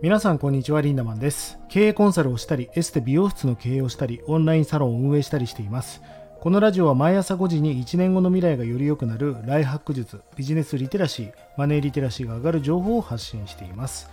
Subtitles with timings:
[0.00, 1.58] 皆さんこんにちはリンダマンです。
[1.68, 6.00] 経営コンサルをしたりエステ美容室の経営をしたりオンラインサロンを運営したりしています。
[6.40, 14.08] このラジオは毎朝5時に1年後の未来がより良くなるライハック術ビジネスリテラシーマネーリテラシーが上がる情報を発信しています。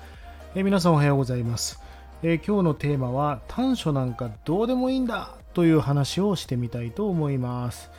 [0.56, 1.80] え皆さんおはようございます。
[2.24, 7.92] え今日のテーマは短所なんかどうでもいいんだという話をしてみたいと思います。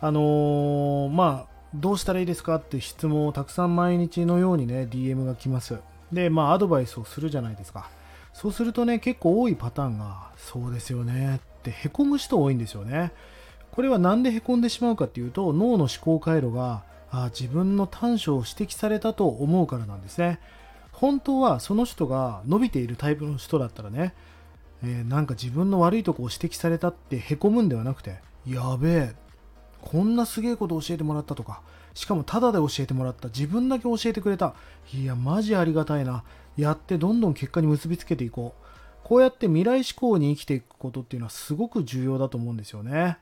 [0.00, 5.80] あのー、まあどうしたらいいですかって質問をたくさん毎日のようにね DM が来ます。
[6.12, 7.88] で、まあ、アドバイスをするじゃないですか。
[8.32, 13.12] そうするとね、結構多いパターンが、そうですよねってへこむ人多いんですよね。
[13.72, 20.38] これは何でへこんでしまうかっていうと、脳の思考回路が、あ自分の短所を指摘されたと思うからなんですね。
[20.92, 24.14] 本当はその人が伸びているタイプの人だったらね、
[24.82, 29.14] えー、なんか自分の悪いとこを指摘されたってへこむんではなくて、やべえ、
[29.80, 31.62] こんなすげえこと教えてもらったとか、
[31.94, 33.28] しかもタダで教えてもらった。
[33.28, 34.54] 自分だけ教えてくれた。
[34.94, 36.24] いや、マジありがたいな。
[36.56, 38.66] やってどんどん結果に結びつけていこう。
[39.02, 43.18] こうやって未来志向に生きていくことっていうのはすごく重要だと思うんですよね。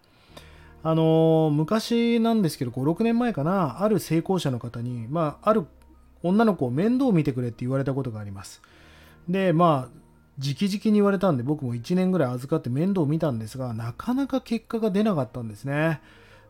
[0.83, 5.67] あのー、昔なんですけど、5、6年前かな、ある成功者の方に、まあ、ある
[6.23, 8.63] 女の子を面倒を見てくれって言われたことがあります。
[9.29, 9.99] で、まあ、
[10.39, 16.01] 直々に言われたんで、僕も1年ぐらい預かって面倒を見たんですが、なかなか結果が出なかったんですね。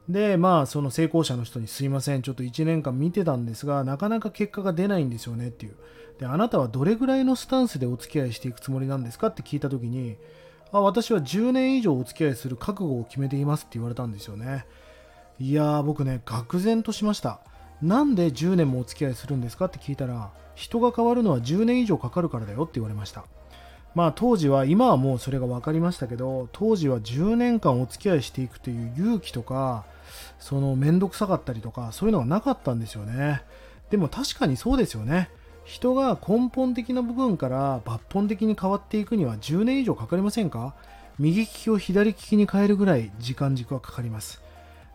[0.08, 5.76] で、まあ、その成功者の人にすいません、ちょっと1年間見てたんですが、なかなか結果が出ないんですよねっていう。
[6.18, 10.16] で、あなたはどれぐらいのスタンスでお付き合いしていくつもりなんですかって聞いたときに、
[10.72, 14.64] あ私は10年以上お付き合いする覚悟を決めていますって言われたんですよね。
[15.38, 17.40] いやー、僕ね、愕然としました。
[17.82, 23.24] なんで10年もお付き合いするんですかって聞いたら、人が変わるのは10年以上かかるからだよって言われました。
[23.94, 29.84] まあ当時は、今はもうそれが分かりましたけど、当時は10年間お付き合いしていくという勇気とか、
[30.38, 33.42] そのめんどくさかったりとか、そういうのがなかったんですよね。
[33.90, 35.30] でも確かにそうですよね。
[35.64, 40.74] 人が根本的な部分から抜本的に変わっていくには10年以上かかりませんか？
[41.18, 44.40] 右利きを左利きに変えるぐらい時間軸はかかります。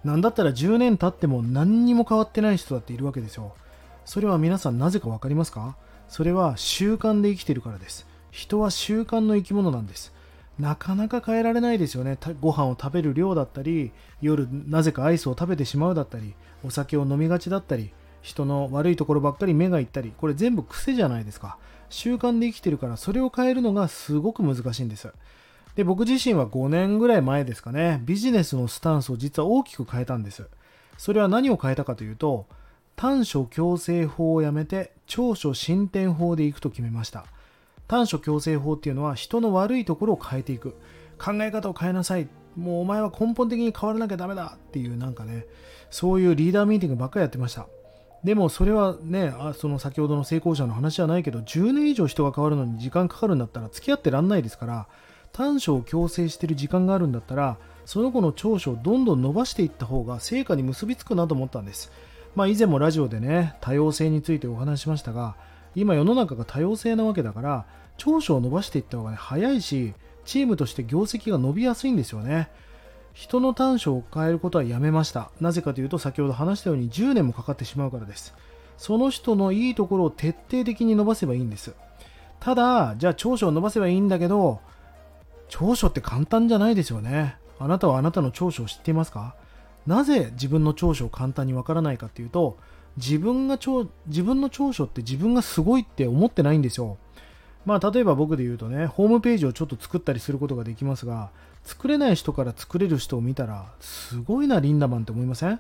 [0.04, 3.54] なんだったら10年経っても何にも変わってない人だっているわけですよ。
[4.06, 5.76] それは皆さんなぜか分かりますか？
[6.08, 8.08] それは習慣で生きてるからです。
[8.34, 10.12] 人は習慣の生き物なんです。
[10.58, 12.18] なかなか変えられないですよね。
[12.42, 16.34] ご飯を食べる量だったり、夜なぜかアイスを食べてしまうだったり、
[16.64, 17.92] お酒を飲みがちだったり、
[18.24, 21.60] 人の悪いところばっかり目がいったり、これ全部癖じゃないですか。
[21.92, 25.14] 習慣で生きてるから、それを変えるのがすごく難しいんです。
[25.76, 30.48] で、僕自身は5年ぐらい前ですかね、ビジネスのスタンスを実は大きく変えたんです。
[30.98, 32.48] それは何を変えたかというと、
[32.96, 37.26] 短所強制法をやめて、長所進展法でいくと決めました。
[37.94, 40.76] 短所強制法っていうのは人の悪いところを変えていく。
[41.20, 42.28] 考え方を変えなさい。
[42.56, 45.46] もうお前は根本的に変わらなきゃダメだっていうなんかね
[45.92, 47.68] そういうリーダーミーティングばっかりやってました。
[48.24, 54.88] でもそれはねあその先ほどの成功者の話じゃないけど10年以上人が変わるのに時間かかるんだったら付き合ってらんないですから
[55.32, 61.92] 短所を強制してる時間があるんだったらその子の長所をどんどん伸ばしていった方が成果に結びつくなと思ったんです。
[62.34, 65.36] まあ以前もラジオでね多様性についてお話しましたが
[65.76, 67.66] 今世の中が多様性なわけだから
[67.98, 69.94] 長所を伸ばしていった方がね早いし
[70.26, 72.50] チームとして業績が伸びやすいんですよね。
[73.14, 75.30] 人の短所を変えることはやめました。
[75.40, 78.34] なぜかというと先ほど話したように10年もかかってしまうからです。
[78.78, 81.76] その人のいいところを徹底的に伸ばせばいいんです。
[82.40, 84.60] ただじゃあ長所を伸ばせばいいんだけど
[85.48, 87.38] 長所って簡単じゃないですよね。
[87.60, 89.36] あなたはあなたの長所を知っていますか？
[89.86, 92.58] なぜ自分の長所を簡単にわからないかっていうと
[92.98, 96.98] 自分が長自分の長所って自分がすごいって思ってないんですよ。
[97.66, 101.32] まあ例えば僕で言うとね、ホームページをちょっと作ったりすることができますが、
[101.64, 105.60] 作れない人から作れる人を見たら、すごいな、リンダマンって思いません？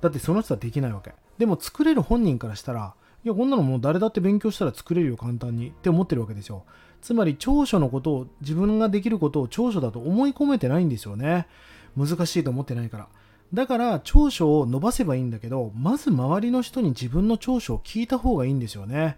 [0.00, 1.12] だってその人はできないわけ。
[1.38, 6.64] でも作れる本人からしたら、いや、こんなのもう誰だって勉強したら作れるよ、簡単にって思ってるわけですよ。
[7.00, 11.46] つまり長所のことを、自分ができることを長所だと思い込めてないんですよね。
[11.96, 13.08] 難しいと思ってないから。
[13.54, 19.16] だから長所を伸ばせばいいんだけど、まず周りの人に自分の長所を聞いた方がいいんですよね。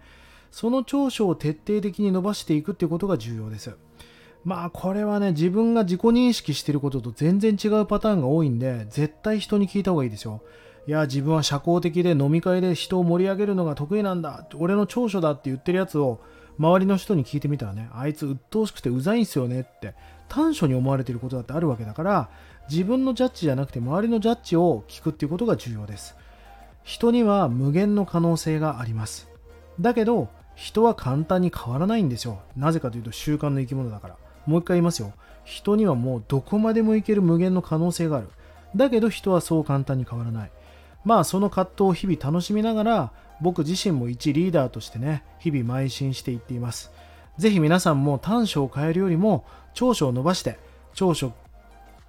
[0.51, 3.75] その長所を徹底的に伸ばしていくっていうことが重要です。
[4.45, 10.41] まあこれはね、自分が自己認識してることと全然違うパターンが多いんで、絶対人に聞いた方がいいですよ。
[10.87, 14.47] いや、自分は社交的で飲み会で人を盛り上げるのが得意なんだ。
[14.55, 16.19] 俺の長所だって言ってるやつを
[16.57, 19.93] 周りの人に聞いてみたらね、あいつ鬱陶しくてうざいんすよねって
[20.27, 22.29] 短所に思われてることだってあるわけだから、
[22.69, 26.15] 自分のジャッジじゃなくて周りのジャッジを聞くっていうことが重要です。
[26.83, 29.29] 人には無限の可能性があります。
[29.79, 32.41] だけど、人は簡単に変わらないんですよ。
[32.57, 34.15] なぜかというと習慣の生き物だから。
[34.45, 35.13] もう一回言いますよ。
[35.45, 38.27] 人にはもうどこまでもいける無限の可能性がある。
[38.75, 40.51] だけど人はそう簡単に変わらない。
[41.05, 43.11] まあその葛藤を日々楽しみながら
[43.41, 46.91] 僕自身も一リーダーとしてね日々邁進していっています
[47.37, 50.59] ぜひ皆さんも短所を変えるよりも長所を伸ばして
[50.93, 51.33] 長所、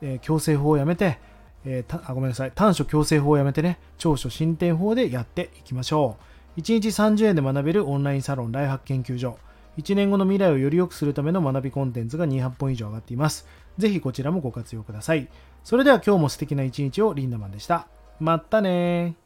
[0.02, 1.18] えー、強制法をやめて、
[1.64, 9.38] えー、あごめんなさい短所強制法をやめてね長所進展法でやっていきましょう1日30円で学べるオンラインサロンライハック研究所
[9.78, 13.46] 1年後の未来をより良くするための学びコンテンツが200本以上上がっています。
[13.78, 15.28] ぜひこちらもご活用ください。
[15.64, 17.86] それでは今日も素敵な一日をリンダマンでした。
[18.18, 19.16] まったね